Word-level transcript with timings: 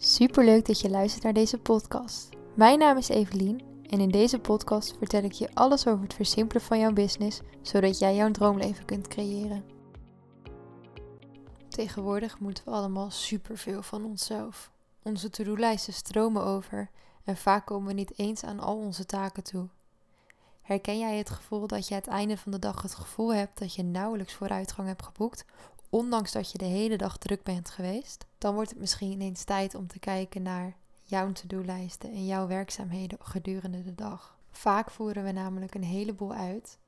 Superleuk 0.00 0.66
dat 0.66 0.80
je 0.80 0.90
luistert 0.90 1.24
naar 1.24 1.32
deze 1.32 1.58
podcast. 1.58 2.28
Mijn 2.54 2.78
naam 2.78 2.96
is 2.96 3.08
Evelien 3.08 3.62
en 3.82 4.00
in 4.00 4.10
deze 4.10 4.38
podcast 4.38 4.96
vertel 4.98 5.22
ik 5.22 5.32
je 5.32 5.54
alles 5.54 5.86
over 5.86 6.02
het 6.02 6.14
versimpelen 6.14 6.62
van 6.62 6.78
jouw 6.78 6.92
business, 6.92 7.40
zodat 7.62 7.98
jij 7.98 8.14
jouw 8.14 8.30
droomleven 8.30 8.84
kunt 8.84 9.08
creëren. 9.08 9.64
Tegenwoordig 11.68 12.38
moeten 12.38 12.64
we 12.64 12.70
allemaal 12.70 13.10
superveel 13.10 13.82
van 13.82 14.04
onszelf. 14.04 14.70
Onze 15.02 15.30
to-do-lijsten 15.30 15.92
stromen 15.92 16.42
over 16.42 16.90
en 17.24 17.36
vaak 17.36 17.66
komen 17.66 17.88
we 17.88 17.94
niet 17.94 18.18
eens 18.18 18.44
aan 18.44 18.60
al 18.60 18.76
onze 18.76 19.06
taken 19.06 19.42
toe. 19.42 19.68
Herken 20.62 20.98
jij 20.98 21.16
het 21.16 21.30
gevoel 21.30 21.66
dat 21.66 21.88
je 21.88 21.94
aan 21.94 22.00
het 22.00 22.10
einde 22.10 22.36
van 22.36 22.52
de 22.52 22.58
dag 22.58 22.82
het 22.82 22.94
gevoel 22.94 23.34
hebt 23.34 23.58
dat 23.58 23.74
je 23.74 23.82
nauwelijks 23.82 24.34
vooruitgang 24.34 24.88
hebt 24.88 25.02
geboekt, 25.02 25.44
ondanks 25.90 26.32
dat 26.32 26.52
je 26.52 26.58
de 26.58 26.64
hele 26.64 26.96
dag 26.96 27.18
druk 27.18 27.42
bent 27.42 27.70
geweest? 27.70 28.26
Dan 28.38 28.54
wordt 28.54 28.70
het 28.70 28.78
misschien 28.78 29.10
ineens 29.10 29.44
tijd 29.44 29.74
om 29.74 29.86
te 29.86 29.98
kijken 29.98 30.42
naar 30.42 30.76
jouw 31.02 31.32
to-do-lijsten 31.32 32.10
en 32.10 32.26
jouw 32.26 32.46
werkzaamheden 32.46 33.18
gedurende 33.20 33.82
de 33.82 33.94
dag. 33.94 34.36
Vaak 34.50 34.90
voeren 34.90 35.24
we 35.24 35.32
namelijk 35.32 35.74
een 35.74 35.84
heleboel 35.84 36.32
uit, 36.32 36.78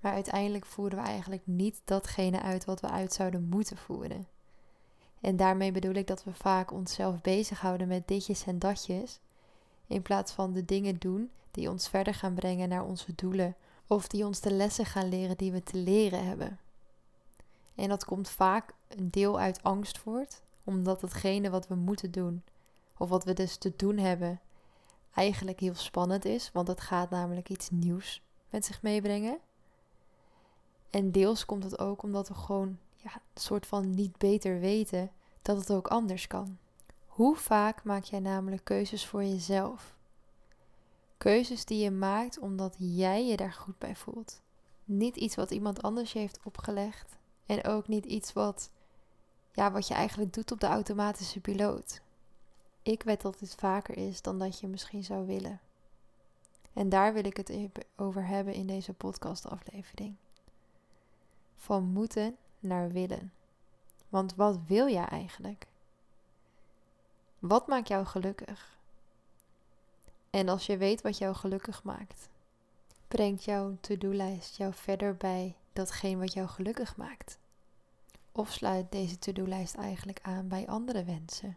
maar 0.00 0.12
uiteindelijk 0.12 0.66
voeren 0.66 0.98
we 0.98 1.04
eigenlijk 1.04 1.42
niet 1.44 1.80
datgene 1.84 2.40
uit 2.42 2.64
wat 2.64 2.80
we 2.80 2.88
uit 2.88 3.12
zouden 3.12 3.48
moeten 3.48 3.76
voeren. 3.76 4.26
En 5.20 5.36
daarmee 5.36 5.72
bedoel 5.72 5.94
ik 5.94 6.06
dat 6.06 6.24
we 6.24 6.32
vaak 6.32 6.72
onszelf 6.72 7.20
bezighouden 7.20 7.88
met 7.88 8.08
ditjes 8.08 8.46
en 8.46 8.58
datjes, 8.58 9.20
in 9.86 10.02
plaats 10.02 10.32
van 10.32 10.52
de 10.52 10.64
dingen 10.64 10.98
doen 10.98 11.30
die 11.50 11.70
ons 11.70 11.88
verder 11.88 12.14
gaan 12.14 12.34
brengen 12.34 12.68
naar 12.68 12.84
onze 12.84 13.14
doelen 13.14 13.56
of 13.86 14.08
die 14.08 14.26
ons 14.26 14.40
de 14.40 14.52
lessen 14.52 14.86
gaan 14.86 15.08
leren 15.08 15.36
die 15.36 15.52
we 15.52 15.62
te 15.62 15.76
leren 15.76 16.26
hebben. 16.26 16.58
En 17.74 17.88
dat 17.88 18.04
komt 18.04 18.28
vaak 18.28 18.74
een 18.88 19.10
deel 19.10 19.38
uit 19.38 19.62
angst 19.62 19.98
voort, 19.98 20.42
omdat 20.64 21.00
hetgene 21.00 21.50
wat 21.50 21.68
we 21.68 21.74
moeten 21.74 22.10
doen, 22.10 22.42
of 22.96 23.08
wat 23.08 23.24
we 23.24 23.32
dus 23.32 23.56
te 23.56 23.72
doen 23.76 23.98
hebben, 23.98 24.40
eigenlijk 25.14 25.60
heel 25.60 25.74
spannend 25.74 26.24
is, 26.24 26.50
want 26.52 26.68
het 26.68 26.80
gaat 26.80 27.10
namelijk 27.10 27.48
iets 27.48 27.70
nieuws 27.70 28.22
met 28.50 28.64
zich 28.64 28.82
meebrengen. 28.82 29.38
En 30.90 31.10
deels 31.10 31.44
komt 31.44 31.64
het 31.64 31.78
ook 31.78 32.02
omdat 32.02 32.28
we 32.28 32.34
gewoon 32.34 32.78
ja, 32.96 33.14
een 33.14 33.40
soort 33.40 33.66
van 33.66 33.90
niet 33.90 34.16
beter 34.18 34.60
weten 34.60 35.10
dat 35.42 35.56
het 35.56 35.72
ook 35.72 35.88
anders 35.88 36.26
kan. 36.26 36.58
Hoe 37.06 37.36
vaak 37.36 37.84
maak 37.84 38.04
jij 38.04 38.20
namelijk 38.20 38.64
keuzes 38.64 39.06
voor 39.06 39.24
jezelf? 39.24 39.96
Keuzes 41.16 41.64
die 41.64 41.82
je 41.82 41.90
maakt 41.90 42.38
omdat 42.38 42.74
jij 42.78 43.26
je 43.26 43.36
daar 43.36 43.52
goed 43.52 43.78
bij 43.78 43.96
voelt. 43.96 44.40
Niet 44.84 45.16
iets 45.16 45.34
wat 45.34 45.50
iemand 45.50 45.82
anders 45.82 46.12
je 46.12 46.18
heeft 46.18 46.38
opgelegd. 46.44 47.16
En 47.52 47.64
ook 47.64 47.88
niet 47.88 48.04
iets 48.04 48.32
wat, 48.32 48.70
ja, 49.52 49.72
wat 49.72 49.88
je 49.88 49.94
eigenlijk 49.94 50.32
doet 50.32 50.52
op 50.52 50.60
de 50.60 50.66
automatische 50.66 51.40
piloot. 51.40 52.00
Ik 52.82 53.02
weet 53.02 53.20
dat 53.20 53.38
dit 53.38 53.54
vaker 53.54 53.96
is 53.96 54.22
dan 54.22 54.38
dat 54.38 54.60
je 54.60 54.68
misschien 54.68 55.04
zou 55.04 55.26
willen. 55.26 55.60
En 56.72 56.88
daar 56.88 57.12
wil 57.12 57.24
ik 57.24 57.36
het 57.36 57.52
over 57.96 58.26
hebben 58.26 58.54
in 58.54 58.66
deze 58.66 58.92
podcastaflevering. 58.92 60.16
Van 61.56 61.84
moeten 61.84 62.36
naar 62.58 62.90
willen. 62.90 63.32
Want 64.08 64.34
wat 64.34 64.58
wil 64.66 64.88
jij 64.88 65.06
eigenlijk? 65.06 65.66
Wat 67.38 67.66
maakt 67.66 67.88
jou 67.88 68.04
gelukkig? 68.04 68.78
En 70.30 70.48
als 70.48 70.66
je 70.66 70.76
weet 70.76 71.02
wat 71.02 71.18
jou 71.18 71.34
gelukkig 71.34 71.82
maakt, 71.82 72.28
brengt 73.08 73.44
jouw 73.44 73.76
to-do-lijst 73.80 74.56
jou 74.56 74.74
verder 74.74 75.16
bij 75.16 75.56
datgene 75.72 76.18
wat 76.18 76.32
jou 76.32 76.48
gelukkig 76.48 76.96
maakt? 76.96 77.40
Of 78.32 78.52
sluit 78.52 78.92
deze 78.92 79.18
to-do-lijst 79.18 79.74
eigenlijk 79.74 80.18
aan 80.22 80.48
bij 80.48 80.68
andere 80.68 81.04
wensen, 81.04 81.56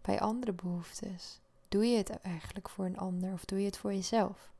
bij 0.00 0.20
andere 0.20 0.52
behoeftes? 0.52 1.40
Doe 1.68 1.86
je 1.86 1.96
het 1.96 2.20
eigenlijk 2.20 2.68
voor 2.68 2.84
een 2.84 2.98
ander 2.98 3.32
of 3.32 3.44
doe 3.44 3.58
je 3.58 3.66
het 3.66 3.78
voor 3.78 3.94
jezelf? 3.94 4.52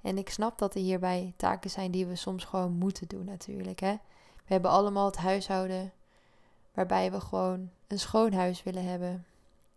En 0.00 0.18
ik 0.18 0.30
snap 0.30 0.58
dat 0.58 0.74
er 0.74 0.80
hierbij 0.80 1.32
taken 1.36 1.70
zijn 1.70 1.90
die 1.90 2.06
we 2.06 2.16
soms 2.16 2.44
gewoon 2.44 2.72
moeten 2.72 3.08
doen 3.08 3.24
natuurlijk. 3.24 3.80
Hè? 3.80 3.92
We 4.34 4.52
hebben 4.52 4.70
allemaal 4.70 5.06
het 5.06 5.16
huishouden 5.16 5.92
waarbij 6.74 7.12
we 7.12 7.20
gewoon 7.20 7.70
een 7.86 7.98
schoon 7.98 8.32
huis 8.32 8.62
willen 8.62 8.84
hebben. 8.84 9.26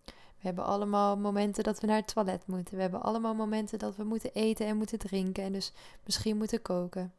We 0.06 0.14
hebben 0.44 0.66
allemaal 0.66 1.18
momenten 1.18 1.64
dat 1.64 1.80
we 1.80 1.88
naar 1.88 1.96
het 1.96 2.14
toilet 2.14 2.48
moeten. 2.48 2.76
We 2.76 2.82
hebben 2.82 3.02
allemaal 3.02 3.34
momenten 3.34 3.80
dat 3.80 3.96
we 3.96 4.04
moeten 4.04 4.34
eten 4.34 4.66
en 4.66 4.78
moeten 4.78 5.00
drinken 5.00 5.44
en 5.44 5.52
dus 5.52 5.72
misschien 6.06 6.38
moeten 6.38 6.62
koken. 6.62 7.14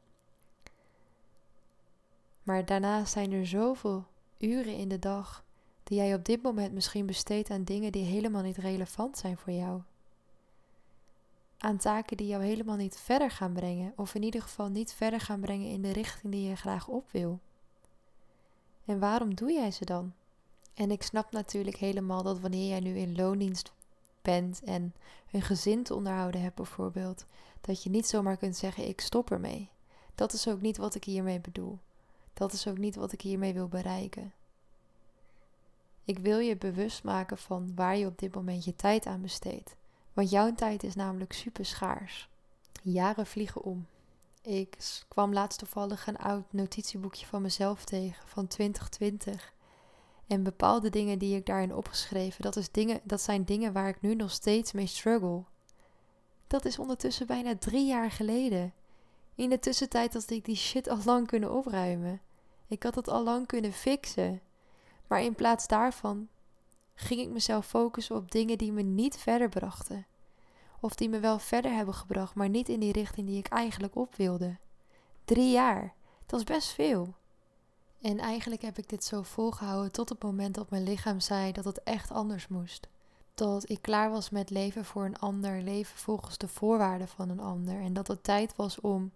Maar 2.49 2.65
daarnaast 2.65 3.13
zijn 3.13 3.33
er 3.33 3.47
zoveel 3.47 4.07
uren 4.39 4.75
in 4.75 4.89
de 4.89 4.99
dag 4.99 5.45
die 5.83 5.99
jij 5.99 6.15
op 6.15 6.25
dit 6.25 6.43
moment 6.43 6.73
misschien 6.73 7.07
besteedt 7.07 7.51
aan 7.51 7.65
dingen 7.65 7.93
die 7.93 8.05
helemaal 8.05 8.43
niet 8.43 8.57
relevant 8.57 9.19
zijn 9.19 9.37
voor 9.39 9.53
jou. 9.53 9.81
Aan 11.59 11.77
taken 11.77 12.17
die 12.17 12.27
jou 12.27 12.45
helemaal 12.45 12.77
niet 12.77 12.97
verder 12.97 13.31
gaan 13.31 13.53
brengen, 13.53 13.93
of 13.97 14.15
in 14.15 14.23
ieder 14.23 14.43
geval 14.43 14.69
niet 14.69 14.93
verder 14.93 15.21
gaan 15.21 15.41
brengen 15.41 15.71
in 15.71 15.83
de 15.83 15.93
richting 15.93 16.33
die 16.33 16.49
je 16.49 16.57
graag 16.57 16.89
op 16.89 17.11
wil. 17.11 17.41
En 18.85 18.99
waarom 18.99 19.35
doe 19.35 19.53
jij 19.53 19.71
ze 19.71 19.85
dan? 19.85 20.13
En 20.75 20.91
ik 20.91 21.03
snap 21.03 21.33
natuurlijk 21.33 21.77
helemaal 21.77 22.23
dat 22.23 22.41
wanneer 22.41 22.69
jij 22.69 22.81
nu 22.81 22.97
in 22.97 23.17
loondienst 23.17 23.73
bent 24.23 24.63
en 24.65 24.95
een 25.31 25.43
gezin 25.43 25.83
te 25.83 25.95
onderhouden 25.95 26.43
hebt 26.43 26.57
bijvoorbeeld, 26.57 27.27
dat 27.61 27.83
je 27.83 27.91
niet 27.91 28.07
zomaar 28.07 28.37
kunt 28.37 28.57
zeggen 28.57 28.89
ik 28.89 29.01
stop 29.01 29.31
ermee. 29.31 29.71
Dat 30.15 30.33
is 30.33 30.49
ook 30.49 30.61
niet 30.61 30.77
wat 30.77 30.95
ik 30.95 31.05
hiermee 31.05 31.41
bedoel. 31.41 31.79
Dat 32.38 32.53
is 32.53 32.66
ook 32.66 32.78
niet 32.78 32.94
wat 32.94 33.12
ik 33.12 33.21
hiermee 33.21 33.53
wil 33.53 33.69
bereiken. 33.69 34.32
Ik 36.04 36.19
wil 36.19 36.38
je 36.38 36.56
bewust 36.56 37.04
maken 37.04 37.38
van 37.38 37.72
waar 37.75 37.97
je 37.97 38.06
op 38.06 38.19
dit 38.19 38.34
moment 38.34 38.65
je 38.65 38.76
tijd 38.76 39.06
aan 39.06 39.22
besteedt. 39.22 39.76
Want 40.12 40.31
jouw 40.31 40.54
tijd 40.54 40.82
is 40.82 40.94
namelijk 40.94 41.32
super 41.32 41.65
schaars. 41.65 42.28
Jaren 42.82 43.26
vliegen 43.26 43.62
om. 43.62 43.87
Ik 44.43 45.03
kwam 45.09 45.32
laatst 45.32 45.59
toevallig 45.59 46.06
een 46.06 46.19
oud 46.19 46.53
notitieboekje 46.53 47.26
van 47.26 47.43
mezelf 47.43 47.84
tegen 47.84 48.26
van 48.28 48.47
2020. 48.47 49.53
En 50.26 50.43
bepaalde 50.43 50.91
dingen 50.91 51.19
die 51.19 51.37
ik 51.37 51.47
daarin 51.47 51.75
opgeschreven, 51.75 52.43
dat, 52.43 52.56
is 52.56 52.70
dingen, 52.70 53.00
dat 53.03 53.20
zijn 53.20 53.44
dingen 53.44 53.72
waar 53.72 53.88
ik 53.88 54.00
nu 54.00 54.15
nog 54.15 54.31
steeds 54.31 54.72
mee 54.72 54.87
struggle. 54.87 55.43
Dat 56.47 56.65
is 56.65 56.78
ondertussen 56.78 57.26
bijna 57.26 57.56
drie 57.56 57.87
jaar 57.87 58.10
geleden. 58.10 58.72
In 59.34 59.49
de 59.49 59.59
tussentijd 59.59 60.12
had 60.12 60.31
ik 60.31 60.44
die 60.44 60.56
shit 60.56 60.88
al 60.88 60.99
lang 61.05 61.26
kunnen 61.26 61.53
opruimen. 61.53 62.20
Ik 62.69 62.83
had 62.83 62.95
het 62.95 63.09
al 63.09 63.25
lang 63.25 63.47
kunnen 63.47 63.73
fixen. 63.73 64.41
Maar 65.06 65.23
in 65.23 65.34
plaats 65.34 65.67
daarvan 65.67 66.29
ging 66.95 67.21
ik 67.21 67.29
mezelf 67.29 67.67
focussen 67.67 68.17
op 68.17 68.31
dingen 68.31 68.59
die 68.59 68.73
me 68.73 68.83
niet 68.83 69.17
verder 69.17 69.49
brachten. 69.49 70.06
Of 70.81 70.95
die 70.95 71.09
me 71.09 71.21
wel 71.21 71.39
verder 71.39 71.73
hebben 71.73 71.95
gebracht, 71.95 72.34
maar 72.34 72.49
niet 72.49 72.69
in 72.69 72.81
die 72.81 72.93
richting 72.93 73.27
die 73.27 73.39
ik 73.39 73.47
eigenlijk 73.47 73.97
op 73.97 74.15
wilde. 74.15 74.56
Drie 75.25 75.51
jaar, 75.51 75.95
dat 76.27 76.39
is 76.39 76.45
best 76.45 76.69
veel. 76.69 77.15
En 78.01 78.19
eigenlijk 78.19 78.62
heb 78.62 78.79
ik 78.79 78.89
dit 78.89 79.05
zo 79.05 79.23
volgehouden 79.23 79.93
tot 79.93 80.09
het 80.09 80.23
moment 80.23 80.55
dat 80.55 80.71
mijn 80.71 80.83
lichaam 80.83 81.21
zei 81.21 81.53
dat 81.53 81.65
het 81.65 81.83
echt 81.83 82.11
anders 82.11 82.49
moest. 82.49 82.89
Dat 83.35 83.71
ik 83.71 83.83
klaar 83.83 84.11
was 84.11 84.31
met 84.31 84.50
leven 84.50 84.85
voor 84.85 85.05
een 85.05 85.19
ander, 85.19 85.62
leven 85.62 85.97
volgens 85.99 86.39
de 86.39 86.49
voorwaarden 86.49 87.09
van 87.09 87.29
een 87.29 87.41
ander. 87.41 87.81
En 87.81 87.93
dat 87.93 88.09
het 88.09 88.23
tijd 88.23 88.56
was 88.56 88.81
om 88.81 89.12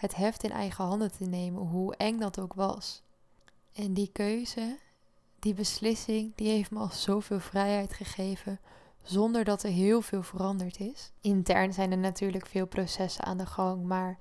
het 0.00 0.16
heft 0.16 0.42
in 0.42 0.50
eigen 0.50 0.84
handen 0.84 1.12
te 1.12 1.24
nemen, 1.24 1.62
hoe 1.62 1.96
eng 1.96 2.18
dat 2.18 2.40
ook 2.40 2.54
was. 2.54 3.02
En 3.72 3.94
die 3.94 4.10
keuze, 4.12 4.78
die 5.38 5.54
beslissing, 5.54 6.32
die 6.34 6.48
heeft 6.48 6.70
me 6.70 6.78
al 6.78 6.90
zoveel 6.90 7.40
vrijheid 7.40 7.92
gegeven, 7.92 8.60
zonder 9.02 9.44
dat 9.44 9.62
er 9.62 9.70
heel 9.70 10.00
veel 10.00 10.22
veranderd 10.22 10.80
is. 10.80 11.12
Intern 11.20 11.72
zijn 11.72 11.90
er 11.90 11.98
natuurlijk 11.98 12.46
veel 12.46 12.66
processen 12.66 13.24
aan 13.24 13.38
de 13.38 13.46
gang, 13.46 13.84
maar 13.84 14.18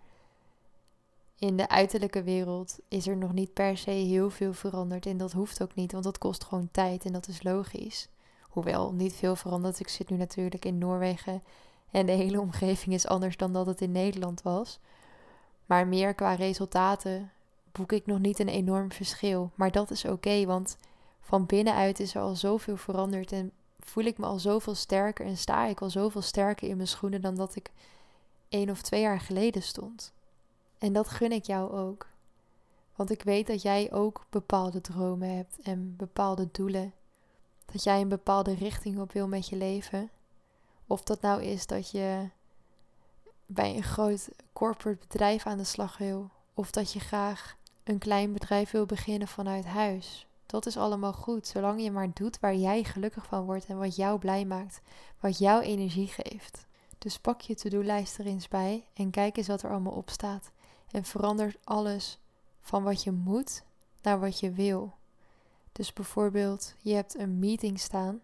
in 1.36 1.58
de 1.58 1.70
uiterlijke 1.70 2.24
wereld 2.24 2.80
is 2.88 3.08
er 3.08 3.18
nog 3.18 3.34
niet 3.34 3.54
per 3.54 3.78
se 3.78 3.92
heel 3.92 4.30
veel 4.30 4.54
veranderd. 4.54 5.06
En 5.06 5.18
dat 5.18 5.32
hoeft 5.32 5.62
ook 5.62 5.76
niet, 5.76 5.92
want 5.92 6.04
dat 6.04 6.18
kost 6.18 6.44
gewoon 6.44 6.70
tijd 6.72 7.06
en 7.06 7.14
dat 7.14 7.28
is 7.28 7.44
logisch. 7.44 8.10
Hoewel 8.42 8.94
niet 8.94 9.14
veel 9.14 9.36
veranderd. 9.36 9.80
Ik 9.80 9.88
zit 9.88 10.10
nu 10.10 10.18
natuurlijk 10.18 10.66
in 10.66 10.78
Noorwegen 10.78 11.44
en 11.92 12.06
de 12.06 12.12
hele 12.12 12.40
omgeving 12.40 12.96
is 12.96 13.08
anders 13.08 13.38
dan 13.38 13.54
dat 13.54 13.66
het 13.66 13.82
in 13.82 13.92
Nederland 13.92 14.42
was. 14.42 14.80
Maar 15.70 15.88
meer 15.88 16.14
qua 16.14 16.34
resultaten 16.34 17.32
boek 17.72 17.92
ik 17.92 18.06
nog 18.06 18.20
niet 18.20 18.40
een 18.40 18.48
enorm 18.48 18.92
verschil. 18.92 19.52
Maar 19.56 19.72
dat 19.72 19.92
is 19.92 20.06
oké, 20.06 20.46
want 20.46 20.78
van 21.20 21.46
binnenuit 21.46 22.00
is 22.00 22.16
er 22.16 22.22
al 22.22 22.36
zoveel 22.36 22.78
veranderd 22.78 23.32
en 23.32 23.52
voel 23.80 24.04
ik 24.04 24.18
me 24.18 24.26
al 24.26 24.40
zoveel 24.40 24.76
sterker 24.76 25.26
en 25.26 25.38
sta 25.38 25.66
ik 25.66 25.82
al 25.82 25.90
zoveel 25.90 26.22
sterker 26.22 26.68
in 26.70 26.76
mijn 26.76 26.88
schoenen 26.88 27.22
dan 27.22 27.36
dat 27.36 27.56
ik 27.56 27.72
één 28.50 28.70
of 28.70 28.82
twee 28.82 29.02
jaar 29.02 29.20
geleden 29.20 29.62
stond. 29.62 30.14
En 30.78 30.94
dat 30.94 31.10
gun 31.10 31.32
ik 31.32 31.46
jou 31.46 31.72
ook. 31.72 32.08
Want 32.96 33.12
ik 33.12 33.22
weet 33.22 33.48
dat 33.48 33.62
jij 33.62 33.92
ook 33.92 34.26
bepaalde 34.30 34.82
dromen 34.82 35.36
hebt 35.36 35.60
en 35.64 35.96
bepaalde 35.98 36.48
doelen. 36.52 36.94
Dat 37.66 37.84
jij 37.84 38.02
een 38.02 38.10
bepaalde 38.10 38.54
richting 38.54 39.00
op 39.00 39.12
wil 39.12 39.28
met 39.28 39.50
je 39.50 39.56
leven. 39.56 40.10
Of 40.88 41.04
dat 41.04 41.22
nou 41.22 41.44
is 41.44 41.68
dat 41.68 41.92
je 41.92 42.30
bij 43.52 43.76
een 43.76 43.84
groot 43.84 44.30
corporate 44.54 45.00
bedrijf 45.08 45.46
aan 45.46 45.58
de 45.58 45.64
slag 45.64 45.98
wil. 45.98 46.30
Of 46.54 46.72
dat 46.72 46.94
je 46.94 47.00
graag 47.00 47.56
een 47.84 47.98
klein 47.98 48.34
bedrijf 48.34 48.72
wil 48.72 48.86
beginnen 48.86 49.28
vanuit 49.28 49.66
huis. 49.66 50.28
Dat 50.46 50.66
is 50.66 50.78
allemaal 50.78 51.14
goed, 51.14 51.48
zolang 51.48 51.82
je 51.82 51.92
maar 51.92 52.14
doet 52.14 52.40
waar 52.40 52.56
jij 52.56 52.84
gelukkig 52.84 53.26
van 53.26 53.46
wordt 53.46 53.66
en 53.66 53.78
wat 53.78 53.96
jou 53.96 54.20
blij 54.20 54.46
maakt, 54.46 54.82
wat 55.20 55.38
jou 55.38 55.62
energie 55.62 56.08
geeft. 56.08 56.66
Dus 56.98 57.20
pak 57.20 57.42
je 57.42 57.56
to-do-lijst 57.56 58.18
er 58.18 58.26
eens 58.26 58.48
bij 58.48 58.86
en 58.94 59.10
kijk 59.10 59.38
eens 59.38 59.48
wat 59.48 59.62
er 59.62 59.70
allemaal 59.70 59.94
op 59.94 60.10
staat. 60.10 60.52
En 60.92 61.04
verander 61.04 61.56
alles 61.64 62.20
van 62.62 62.84
wat 62.84 63.04
je 63.04 63.12
moet 63.12 63.64
naar 64.02 64.20
wat 64.20 64.40
je 64.40 64.52
wil. 64.52 64.94
Dus 65.72 65.94
bijvoorbeeld, 65.94 66.74
je 66.82 66.94
hebt 66.94 67.18
een 67.18 67.40
meeting 67.40 67.80
staan, 67.80 68.22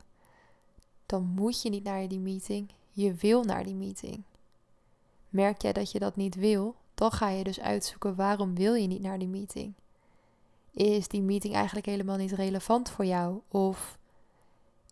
dan 1.06 1.24
moet 1.24 1.62
je 1.62 1.70
niet 1.70 1.84
naar 1.84 2.08
die 2.08 2.20
meeting, 2.20 2.70
je 2.92 3.14
wil 3.14 3.44
naar 3.44 3.64
die 3.64 3.76
meeting. 3.76 4.24
Merk 5.36 5.62
jij 5.62 5.74
dat 5.74 5.92
je 5.92 6.00
dat 6.00 6.16
niet 6.16 6.36
wil, 6.36 6.76
dan 6.94 7.12
ga 7.12 7.30
je 7.30 7.44
dus 7.44 7.60
uitzoeken 7.60 8.16
waarom 8.16 8.56
wil 8.56 8.74
je 8.74 8.88
niet 8.88 9.02
naar 9.02 9.20
die 9.20 9.28
meeting. 9.28 9.74
Is 10.72 11.08
die 11.08 11.22
meeting 11.22 11.54
eigenlijk 11.54 11.86
helemaal 11.86 12.18
niet 12.18 12.32
relevant 12.32 12.90
voor 12.90 13.06
jou? 13.06 13.40
Of 13.48 13.98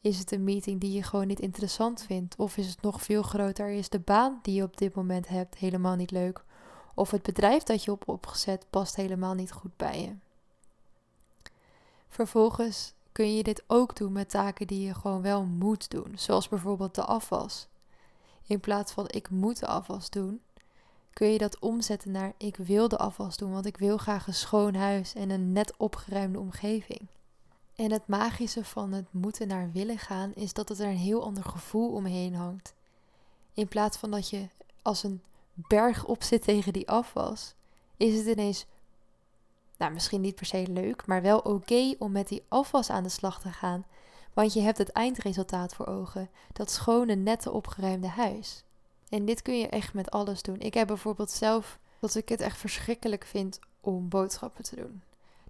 is 0.01 0.19
het 0.19 0.31
een 0.31 0.44
meeting 0.44 0.81
die 0.81 0.92
je 0.92 1.04
gewoon 1.04 1.28
niet 1.28 1.40
interessant 1.40 2.04
vindt? 2.04 2.36
Of 2.36 2.57
is 2.57 2.68
het 2.68 2.81
nog 2.81 3.01
veel 3.01 3.22
groter? 3.22 3.69
Is 3.69 3.90
de 3.90 4.00
baan 4.00 4.40
die 4.42 4.56
je 4.56 4.63
op 4.63 4.78
dit 4.78 4.95
moment 4.95 5.28
hebt 5.28 5.56
helemaal 5.56 5.95
niet 5.95 6.12
leuk? 6.12 6.44
Of 6.96 7.12
het 7.12 7.22
bedrijf 7.22 7.63
dat 7.63 7.84
je 7.84 7.92
op 7.92 8.07
opgezet 8.07 8.66
past 8.69 8.96
helemaal 8.96 9.34
niet 9.34 9.51
goed 9.51 9.78
bij 9.78 10.01
je? 10.01 10.16
Vervolgens 12.10 12.94
kun 13.12 13.36
je 13.36 13.44
dit 13.44 13.63
ook 13.68 13.96
doen 13.96 14.12
met 14.12 14.30
taken 14.30 14.68
die 14.68 14.86
je 14.88 14.94
gewoon 14.94 15.22
wel 15.22 15.44
moet 15.44 15.89
doen, 15.89 16.12
zoals 16.16 16.50
bijvoorbeeld 16.50 16.96
de 16.96 17.04
afwas. 17.04 17.68
In 18.48 18.60
plaats 18.60 18.92
van 18.92 19.06
ik 19.07 19.30
moet 19.30 19.60
de 19.60 19.68
afwas 19.68 20.10
doen, 20.10 20.42
kun 21.13 21.28
je 21.28 21.38
dat 21.38 21.60
omzetten 21.60 22.12
naar 22.12 22.34
ik 22.38 22.56
wil 22.56 22.88
de 22.88 22.98
afwas 22.98 23.38
doen, 23.38 23.51
want 23.51 23.66
ik 23.66 23.78
wil 23.78 23.98
graag 23.98 24.28
een 24.28 24.34
schoon 24.34 24.75
huis 24.75 25.13
en 25.13 25.30
een 25.30 25.51
net 25.51 25.78
opgeruimde 25.78 26.40
omgeving. 26.40 27.07
En 27.75 27.92
het 27.92 28.07
magische 28.07 28.66
van 28.66 28.92
het 28.92 29.06
moeten 29.12 29.48
naar 29.48 29.72
willen 29.72 29.98
gaan 29.98 30.34
is 30.34 30.54
dat 30.54 30.69
het 30.69 30.80
er 30.80 30.88
een 30.88 30.95
heel 30.95 31.24
ander 31.24 31.44
gevoel 31.44 31.92
omheen 31.92 32.36
hangt. 32.36 32.74
In 33.54 33.68
plaats 33.68 33.98
van 33.98 34.12
dat 34.12 34.30
je 34.30 34.48
als 34.81 35.04
een 35.04 35.22
berg 35.54 36.06
op 36.06 36.24
zit 36.24 36.44
tegen 36.44 36.74
die 36.74 36.89
afwas, 36.89 37.54
is 37.98 38.18
het 38.18 38.25
ineens, 38.25 38.66
nou 39.78 39.94
misschien 39.94 40.22
niet 40.22 40.36
per 40.36 40.46
se 40.46 40.68
leuk, 40.68 41.06
maar 41.06 41.22
wel 41.22 41.39
oké 41.39 41.96
om 41.98 42.12
met 42.12 42.28
die 42.28 42.44
afwas 42.48 42.89
aan 42.89 43.04
de 43.04 43.10
slag 43.10 43.42
te 43.42 43.51
gaan. 43.51 43.86
Want 44.33 44.53
je 44.53 44.62
hebt 44.62 44.77
het 44.77 44.89
eindresultaat 44.89 45.75
voor 45.75 45.85
ogen, 45.85 46.30
dat 46.53 46.71
schone, 46.71 47.15
nette, 47.15 47.51
opgeruimde 47.51 48.07
huis. 48.07 48.63
En 49.09 49.25
dit 49.25 49.41
kun 49.41 49.59
je 49.59 49.68
echt 49.68 49.94
met 49.94 50.12
alles 50.12 50.41
doen. 50.41 50.59
Ik 50.59 50.74
heb 50.74 50.88
bijvoorbeeld 50.88 51.31
zelf 51.31 51.80
dat 52.00 52.15
ik 52.15 52.30
het 52.30 52.41
echt 52.41 52.57
verschrikkelijk 52.57 53.25
vind 53.25 53.59
om 53.81 54.09
boodschappen 54.09 54.63
te 54.63 54.75
doen. 54.75 55.01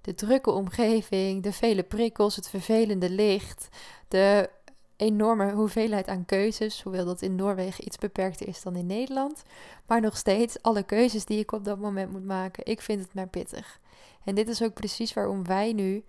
De 0.02 0.16
drukke 0.16 0.52
omgeving, 0.52 1.44
de 1.44 1.54
vele 1.54 1.84
prikkels, 1.84 2.36
het 2.36 2.50
vervelende 2.50 3.10
licht, 3.10 3.68
de 4.08 4.50
enorme 4.96 5.52
hoeveelheid 5.52 6.08
aan 6.08 6.26
keuzes, 6.26 6.82
hoewel 6.82 7.06
dat 7.06 7.22
in 7.22 7.36
Noorwegen 7.36 7.86
iets 7.86 7.98
beperkter 7.98 8.48
is 8.48 8.62
dan 8.62 8.76
in 8.76 8.86
Nederland. 8.86 9.44
Maar 9.86 10.02
nog 10.02 10.18
steeds, 10.18 10.62
alle 10.62 10.84
keuzes 10.84 11.26
die 11.26 11.40
ik 11.40 11.52
op 11.52 11.66
dat 11.66 11.80
moment 11.80 12.12
moet 12.12 12.26
maken, 12.26 12.66
ik 12.66 12.82
vind 12.82 13.02
het 13.02 13.14
maar 13.14 13.28
pittig. 13.28 13.80
En 14.24 14.36
dit 14.36 14.48
is 14.48 14.64
ook 14.64 14.74
precies 14.74 15.14
waarom 15.14 15.46
wij 15.46 15.74
nu 15.74 16.04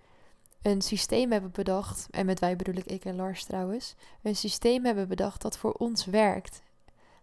een 0.65 0.81
systeem 0.81 1.31
hebben 1.31 1.51
bedacht, 1.51 2.07
en 2.11 2.25
met 2.25 2.39
wij 2.39 2.55
bedoel 2.55 2.75
ik 2.75 2.85
ik 2.85 3.05
en 3.05 3.15
Lars 3.15 3.43
trouwens, 3.43 3.95
een 4.21 4.35
systeem 4.35 4.85
hebben 4.85 5.07
bedacht 5.07 5.41
dat 5.41 5.57
voor 5.57 5.71
ons 5.71 6.05
werkt. 6.05 6.61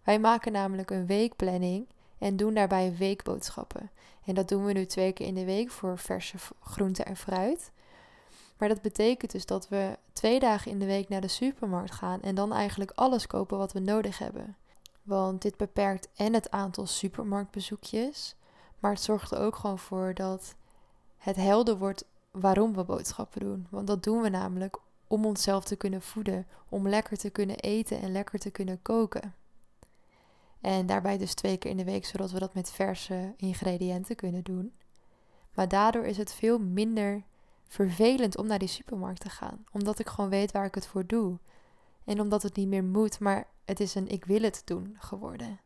Wij 0.03 0.19
maken 0.19 0.53
namelijk 0.53 0.91
een 0.91 1.07
weekplanning 1.07 1.87
en 2.19 2.37
doen 2.37 2.55
daarbij 2.55 2.97
weekboodschappen. 2.97 3.91
En 4.25 4.35
dat 4.35 4.49
doen 4.49 4.65
we 4.65 4.73
nu 4.73 4.87
twee 4.87 5.13
keer 5.13 5.27
in 5.27 5.35
de 5.35 5.45
week 5.45 5.71
voor 5.71 5.99
verse 5.99 6.37
groenten 6.61 7.07
en 7.07 7.17
fruit. 7.17 7.71
Maar 8.59 8.69
dat 8.69 8.83
betekent 8.83 9.33
dus 9.33 9.47
dat 9.47 9.69
we 9.69 9.99
twee 10.13 10.41
dagen 10.41 10.71
in 10.71 10.79
de 10.79 10.87
week 10.87 11.09
naar 11.09 11.21
de 11.21 11.29
supermarkt 11.29 11.95
gaan 11.95 12.23
en 12.23 12.35
dan 12.35 12.53
eigenlijk 12.53 12.91
alles 12.95 13.27
kopen 13.27 13.59
wat 13.59 13.73
we 13.73 13.81
nodig 13.81 14.19
hebben. 14.19 14.57
Want 15.03 15.43
dit 15.43 15.57
beperkt 15.57 16.09
en 16.17 16.35
het 16.35 16.51
aantal 16.51 16.87
supermarktbezoekjes, 16.87 18.37
maar 18.79 18.93
het 18.93 19.03
zorgt 19.03 19.31
er 19.31 19.39
ook 19.39 19.57
gewoon 19.57 19.79
voor 19.79 20.15
dat 20.15 20.55
het 21.19 21.37
helder 21.37 21.79
wordt 21.79 22.05
waarom 22.33 22.75
we 22.75 22.85
boodschappen 22.85 23.41
doen. 23.41 23.67
Want 23.71 23.87
dat 23.87 24.03
doen 24.03 24.23
we 24.23 24.29
namelijk 24.29 24.79
om 25.07 25.27
onszelf 25.27 25.65
te 25.65 25.77
kunnen 25.77 26.03
voeden, 26.03 26.47
om 26.69 26.89
lekker 26.89 27.17
te 27.17 27.31
kunnen 27.31 27.57
eten 27.57 28.01
en 28.01 28.13
lekker 28.13 28.39
te 28.39 28.51
kunnen 28.51 28.83
koken. 28.83 29.35
En 30.61 30.87
daarbij 30.87 31.19
dus 31.19 31.35
twee 31.35 31.57
keer 31.57 31.71
in 31.71 31.77
de 31.77 31.85
week, 31.85 32.05
zodat 32.05 32.31
we 32.31 32.39
dat 32.39 32.55
met 32.55 32.71
verse 32.71 33.35
ingrediënten 33.37 34.17
kunnen 34.17 34.45
doen. 34.45 34.73
Maar 35.55 35.69
daardoor 35.69 36.05
is 36.05 36.17
het 36.17 36.33
veel 36.33 36.59
minder 36.59 37.23
vervelend 37.67 38.37
om 38.37 38.47
naar 38.47 38.59
die 38.59 38.69
supermarkt 38.69 39.21
te 39.21 39.29
gaan. 39.29 39.65
Omdat 39.73 39.99
ik 39.99 40.09
gewoon 40.09 40.31
weet 40.31 40.53
waar 40.53 40.65
ik 40.65 40.75
het 40.75 40.87
voor 40.87 41.07
doe. 41.07 41.39
En 42.05 42.21
omdat 42.21 42.43
het 42.43 42.57
niet 42.57 42.69
meer 42.69 42.85
moet, 42.85 43.21
maar 43.21 43.47
het 43.65 43.81
is 43.81 43.95
een 43.95 44.09
ik 44.09 44.25
wil 44.25 44.43
het 44.43 44.63
doen 44.65 44.97
geworden. 44.99 45.61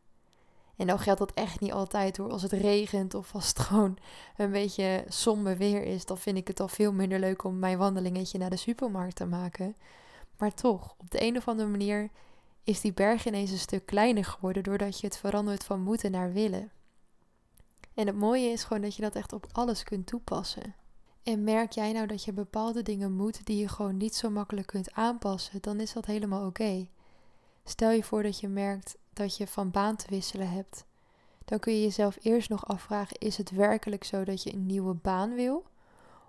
En 0.77 0.87
dan 0.87 0.99
geldt 0.99 1.19
dat 1.19 1.33
echt 1.33 1.59
niet 1.59 1.71
altijd 1.71 2.17
hoor. 2.17 2.31
Als 2.31 2.41
het 2.41 2.51
regent 2.51 3.13
of 3.13 3.33
als 3.33 3.47
het 3.47 3.59
gewoon 3.67 3.97
een 4.37 4.51
beetje 4.51 5.03
somber 5.07 5.57
weer 5.57 5.83
is, 5.83 6.05
dan 6.05 6.17
vind 6.17 6.37
ik 6.37 6.47
het 6.47 6.59
al 6.59 6.67
veel 6.67 6.93
minder 6.93 7.19
leuk 7.19 7.43
om 7.43 7.59
mijn 7.59 7.77
wandelingetje 7.77 8.37
naar 8.37 8.49
de 8.49 8.55
supermarkt 8.55 9.15
te 9.15 9.25
maken. 9.25 9.75
Maar 10.37 10.53
toch, 10.53 10.95
op 10.97 11.11
de 11.11 11.21
een 11.21 11.37
of 11.37 11.47
andere 11.47 11.69
manier 11.69 12.09
is 12.63 12.81
die 12.81 12.93
berg 12.93 13.25
ineens 13.25 13.51
een 13.51 13.57
stuk 13.57 13.85
kleiner 13.85 14.25
geworden 14.25 14.63
doordat 14.63 14.99
je 14.99 15.07
het 15.07 15.17
verandert 15.17 15.63
van 15.63 15.81
moeten 15.81 16.11
naar 16.11 16.33
willen. 16.33 16.71
En 17.93 18.07
het 18.07 18.15
mooie 18.15 18.49
is 18.49 18.63
gewoon 18.63 18.81
dat 18.81 18.95
je 18.95 19.01
dat 19.01 19.15
echt 19.15 19.33
op 19.33 19.47
alles 19.51 19.83
kunt 19.83 20.07
toepassen. 20.07 20.75
En 21.23 21.43
merk 21.43 21.71
jij 21.71 21.91
nou 21.91 22.07
dat 22.07 22.23
je 22.23 22.33
bepaalde 22.33 22.81
dingen 22.81 23.11
moet 23.11 23.45
die 23.45 23.57
je 23.57 23.67
gewoon 23.67 23.97
niet 23.97 24.15
zo 24.15 24.29
makkelijk 24.29 24.67
kunt 24.67 24.93
aanpassen, 24.93 25.61
dan 25.61 25.79
is 25.79 25.93
dat 25.93 26.05
helemaal 26.05 26.45
oké. 26.45 26.87
Stel 27.63 27.91
je 27.91 28.03
voor 28.03 28.23
dat 28.23 28.39
je 28.39 28.47
merkt 28.47 28.97
dat 29.17 29.37
je 29.37 29.47
van 29.47 29.71
baan 29.71 29.95
te 29.95 30.05
wisselen 30.09 30.49
hebt. 30.49 30.85
Dan 31.45 31.59
kun 31.59 31.73
je 31.73 31.81
jezelf 31.81 32.17
eerst 32.21 32.49
nog 32.49 32.67
afvragen: 32.67 33.17
is 33.17 33.37
het 33.37 33.51
werkelijk 33.51 34.03
zo 34.03 34.23
dat 34.23 34.43
je 34.43 34.53
een 34.53 34.65
nieuwe 34.65 34.93
baan 34.93 35.35
wil? 35.35 35.65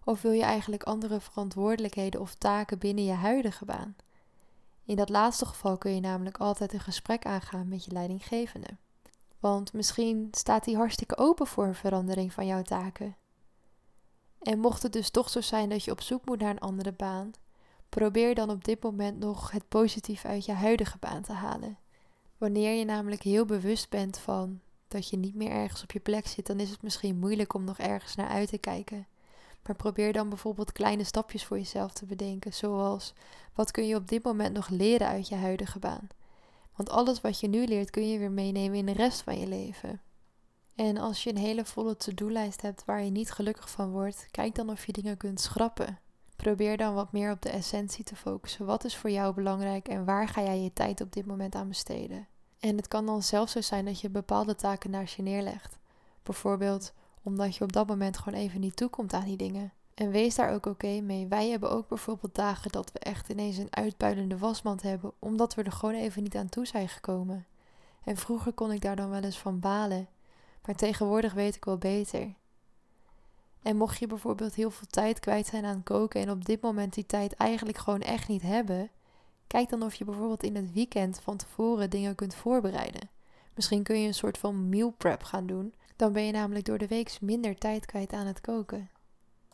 Of 0.04 0.22
wil 0.22 0.32
je 0.32 0.42
eigenlijk 0.42 0.82
andere 0.82 1.20
verantwoordelijkheden 1.20 2.20
of 2.20 2.34
taken 2.34 2.78
binnen 2.78 3.04
je 3.04 3.12
huidige 3.12 3.64
baan? 3.64 3.96
In 4.84 4.96
dat 4.96 5.08
laatste 5.08 5.46
geval 5.46 5.78
kun 5.78 5.94
je 5.94 6.00
namelijk 6.00 6.38
altijd 6.38 6.72
een 6.72 6.80
gesprek 6.80 7.26
aangaan 7.26 7.68
met 7.68 7.84
je 7.84 7.92
leidinggevende. 7.92 8.76
Want 9.38 9.72
misschien 9.72 10.28
staat 10.30 10.64
hij 10.64 10.74
hartstikke 10.74 11.16
open 11.16 11.46
voor 11.46 11.64
een 11.66 11.74
verandering 11.74 12.32
van 12.32 12.46
jouw 12.46 12.62
taken. 12.62 13.16
En 14.42 14.58
mocht 14.58 14.82
het 14.82 14.92
dus 14.92 15.10
toch 15.10 15.28
zo 15.28 15.40
zijn 15.40 15.68
dat 15.68 15.84
je 15.84 15.90
op 15.90 16.00
zoek 16.00 16.26
moet 16.26 16.40
naar 16.40 16.50
een 16.50 16.58
andere 16.58 16.92
baan, 16.92 17.30
probeer 17.88 18.34
dan 18.34 18.50
op 18.50 18.64
dit 18.64 18.82
moment 18.82 19.18
nog 19.18 19.50
het 19.50 19.68
positief 19.68 20.24
uit 20.24 20.44
je 20.44 20.52
huidige 20.52 20.98
baan 20.98 21.22
te 21.22 21.32
halen. 21.32 21.78
Wanneer 22.38 22.78
je 22.78 22.84
namelijk 22.84 23.22
heel 23.22 23.44
bewust 23.44 23.90
bent 23.90 24.18
van 24.18 24.60
dat 24.88 25.08
je 25.08 25.16
niet 25.16 25.34
meer 25.34 25.50
ergens 25.50 25.82
op 25.82 25.92
je 25.92 26.00
plek 26.00 26.26
zit, 26.26 26.46
dan 26.46 26.60
is 26.60 26.70
het 26.70 26.82
misschien 26.82 27.18
moeilijk 27.18 27.54
om 27.54 27.64
nog 27.64 27.78
ergens 27.78 28.14
naar 28.14 28.28
uit 28.28 28.48
te 28.48 28.58
kijken. 28.58 29.06
Maar 29.66 29.76
probeer 29.76 30.12
dan 30.12 30.28
bijvoorbeeld 30.28 30.72
kleine 30.72 31.04
stapjes 31.04 31.44
voor 31.44 31.58
jezelf 31.58 31.92
te 31.92 32.06
bedenken, 32.06 32.54
zoals 32.54 33.14
wat 33.54 33.70
kun 33.70 33.86
je 33.86 33.94
op 33.94 34.08
dit 34.08 34.24
moment 34.24 34.54
nog 34.54 34.68
leren 34.68 35.08
uit 35.08 35.28
je 35.28 35.34
huidige 35.34 35.78
baan? 35.78 36.08
Want 36.76 36.90
alles 36.90 37.20
wat 37.20 37.40
je 37.40 37.48
nu 37.48 37.64
leert 37.66 37.90
kun 37.90 38.08
je 38.08 38.18
weer 38.18 38.30
meenemen 38.30 38.78
in 38.78 38.86
de 38.86 38.92
rest 38.92 39.22
van 39.22 39.38
je 39.38 39.46
leven. 39.46 40.00
En 40.74 40.96
als 40.96 41.22
je 41.22 41.30
een 41.30 41.36
hele 41.36 41.64
volle 41.64 41.96
to-do-lijst 41.96 42.62
hebt 42.62 42.84
waar 42.84 43.02
je 43.02 43.10
niet 43.10 43.30
gelukkig 43.30 43.70
van 43.70 43.90
wordt, 43.90 44.26
kijk 44.30 44.54
dan 44.54 44.70
of 44.70 44.86
je 44.86 44.92
dingen 44.92 45.16
kunt 45.16 45.40
schrappen. 45.40 45.98
Probeer 46.42 46.76
dan 46.76 46.94
wat 46.94 47.12
meer 47.12 47.30
op 47.30 47.42
de 47.42 47.48
essentie 47.48 48.04
te 48.04 48.16
focussen. 48.16 48.66
Wat 48.66 48.84
is 48.84 48.96
voor 48.96 49.10
jou 49.10 49.34
belangrijk 49.34 49.88
en 49.88 50.04
waar 50.04 50.28
ga 50.28 50.42
jij 50.42 50.60
je 50.60 50.72
tijd 50.72 51.00
op 51.00 51.12
dit 51.12 51.26
moment 51.26 51.54
aan 51.54 51.68
besteden? 51.68 52.26
En 52.58 52.76
het 52.76 52.88
kan 52.88 53.06
dan 53.06 53.22
zelfs 53.22 53.52
zo 53.52 53.60
zijn 53.60 53.84
dat 53.84 54.00
je 54.00 54.10
bepaalde 54.10 54.54
taken 54.54 54.90
naast 54.90 55.14
je 55.14 55.22
neerlegt. 55.22 55.78
Bijvoorbeeld 56.22 56.92
omdat 57.22 57.56
je 57.56 57.64
op 57.64 57.72
dat 57.72 57.86
moment 57.86 58.18
gewoon 58.18 58.38
even 58.38 58.60
niet 58.60 58.76
toekomt 58.76 59.12
aan 59.12 59.24
die 59.24 59.36
dingen. 59.36 59.72
En 59.94 60.10
wees 60.10 60.34
daar 60.34 60.52
ook 60.52 60.66
oké 60.66 61.00
mee. 61.00 61.26
Wij 61.26 61.48
hebben 61.48 61.70
ook 61.70 61.88
bijvoorbeeld 61.88 62.34
dagen 62.34 62.70
dat 62.72 62.92
we 62.92 62.98
echt 62.98 63.28
ineens 63.28 63.56
een 63.56 63.74
uitpuilende 63.76 64.38
wasmand 64.38 64.82
hebben, 64.82 65.12
omdat 65.18 65.54
we 65.54 65.62
er 65.62 65.72
gewoon 65.72 65.94
even 65.94 66.22
niet 66.22 66.36
aan 66.36 66.48
toe 66.48 66.66
zijn 66.66 66.88
gekomen. 66.88 67.46
En 68.04 68.16
vroeger 68.16 68.52
kon 68.52 68.72
ik 68.72 68.80
daar 68.80 68.96
dan 68.96 69.10
wel 69.10 69.22
eens 69.22 69.38
van 69.38 69.60
balen, 69.60 70.08
maar 70.64 70.74
tegenwoordig 70.74 71.32
weet 71.32 71.56
ik 71.56 71.64
wel 71.64 71.78
beter. 71.78 72.34
En 73.62 73.76
mocht 73.76 73.98
je 73.98 74.06
bijvoorbeeld 74.06 74.54
heel 74.54 74.70
veel 74.70 74.86
tijd 74.90 75.20
kwijt 75.20 75.46
zijn 75.46 75.64
aan 75.64 75.82
koken 75.82 76.20
en 76.20 76.30
op 76.30 76.44
dit 76.44 76.60
moment 76.60 76.94
die 76.94 77.06
tijd 77.06 77.34
eigenlijk 77.34 77.78
gewoon 77.78 78.00
echt 78.00 78.28
niet 78.28 78.42
hebben, 78.42 78.90
kijk 79.46 79.68
dan 79.68 79.82
of 79.82 79.94
je 79.94 80.04
bijvoorbeeld 80.04 80.42
in 80.42 80.56
het 80.56 80.72
weekend 80.72 81.20
van 81.20 81.36
tevoren 81.36 81.90
dingen 81.90 82.14
kunt 82.14 82.34
voorbereiden. 82.34 83.08
Misschien 83.54 83.82
kun 83.82 84.00
je 84.00 84.06
een 84.06 84.14
soort 84.14 84.38
van 84.38 84.68
meal 84.68 84.90
prep 84.90 85.22
gaan 85.22 85.46
doen. 85.46 85.74
Dan 85.96 86.12
ben 86.12 86.24
je 86.24 86.32
namelijk 86.32 86.64
door 86.64 86.78
de 86.78 86.86
week 86.86 87.18
minder 87.20 87.58
tijd 87.58 87.86
kwijt 87.86 88.12
aan 88.12 88.26
het 88.26 88.40
koken. 88.40 88.90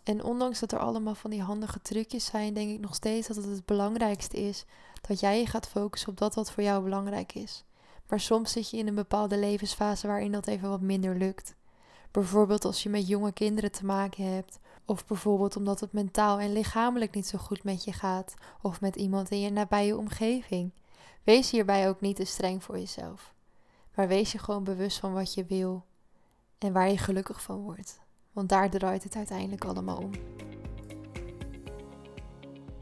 En 0.02 0.24
ondanks 0.24 0.60
dat 0.60 0.72
er 0.72 0.78
allemaal 0.78 1.14
van 1.14 1.30
die 1.30 1.42
handige 1.42 1.80
trucjes 1.80 2.24
zijn, 2.24 2.54
denk 2.54 2.70
ik 2.70 2.80
nog 2.80 2.94
steeds 2.94 3.26
dat 3.28 3.36
het 3.36 3.44
het 3.44 3.64
belangrijkste 3.64 4.36
is 4.36 4.64
dat 5.00 5.20
jij 5.20 5.38
je 5.38 5.46
gaat 5.46 5.68
focussen 5.68 6.08
op 6.08 6.18
dat 6.18 6.34
wat 6.34 6.50
voor 6.50 6.62
jou 6.62 6.82
belangrijk 6.82 7.34
is. 7.34 7.64
Maar 8.08 8.20
soms 8.20 8.52
zit 8.52 8.70
je 8.70 8.76
in 8.76 8.86
een 8.86 8.94
bepaalde 8.94 9.38
levensfase 9.38 10.06
waarin 10.06 10.32
dat 10.32 10.46
even 10.46 10.68
wat 10.68 10.80
minder 10.80 11.16
lukt. 11.16 11.54
Bijvoorbeeld 12.14 12.64
als 12.64 12.82
je 12.82 12.88
met 12.88 13.08
jonge 13.08 13.32
kinderen 13.32 13.72
te 13.72 13.84
maken 13.84 14.32
hebt, 14.32 14.58
Of 14.86 15.06
bijvoorbeeld 15.06 15.56
omdat 15.56 15.80
het 15.80 15.92
mentaal 15.92 16.40
en 16.40 16.52
lichamelijk 16.52 17.14
niet 17.14 17.26
zo 17.26 17.38
goed 17.38 17.64
met 17.64 17.84
je 17.84 17.92
gaat, 17.92 18.34
of 18.62 18.80
met 18.80 18.96
iemand 18.96 19.30
in 19.30 19.40
je 19.40 19.50
nabije 19.50 19.96
omgeving. 19.96 20.70
Wees 21.22 21.50
hierbij 21.50 21.88
ook 21.88 22.00
niet 22.00 22.16
te 22.16 22.24
streng 22.24 22.64
voor 22.64 22.78
jezelf. 22.78 23.34
Maar 23.94 24.08
wees 24.08 24.32
je 24.32 24.38
gewoon 24.38 24.64
bewust 24.64 24.98
van 24.98 25.12
wat 25.12 25.34
je 25.34 25.44
wil 25.44 25.84
en 26.58 26.72
waar 26.72 26.90
je 26.90 26.98
gelukkig 26.98 27.42
van 27.42 27.62
wordt. 27.62 28.00
Want 28.32 28.48
daar 28.48 28.70
draait 28.70 29.04
het 29.04 29.16
uiteindelijk 29.16 29.64
allemaal 29.64 29.98
om. 29.98 30.10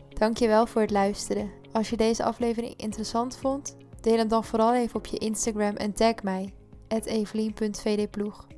Dankjewel 0.09 0.67
voor 0.67 0.81
het 0.81 0.91
luisteren. 0.91 1.51
Als 1.73 1.91
je 1.91 1.97
deze 1.97 2.25
aflevering 2.25 2.77
interessant 2.77 3.37
vond, 3.37 3.77
deel 4.01 4.17
hem 4.17 4.29
dan 4.29 4.45
vooral 4.45 4.75
even 4.75 4.97
op 4.97 5.07
je 5.07 5.19
Instagram 5.19 5.77
en 5.77 5.93
tag 5.93 6.23
mij, 6.23 6.55
evelien.vdploeg. 6.89 8.52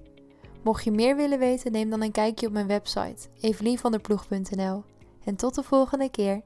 Mocht 0.65 0.85
je 0.85 0.91
meer 0.91 1.17
willen 1.17 1.39
weten, 1.39 1.73
neem 1.73 1.91
dan 1.91 2.03
een 2.03 2.13
kijkje 2.13 2.47
op 2.47 2.53
mijn 2.53 2.67
website, 2.67 3.29
evelienvanderploeg.nl. 3.41 4.83
En 5.25 5.37
tot 5.37 5.55
de 5.55 5.63
volgende 5.63 6.11
keer. 6.11 6.43